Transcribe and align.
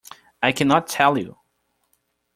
I 0.41 0.51
cannot 0.51 0.87
tell 0.87 1.15
you. 1.15 1.37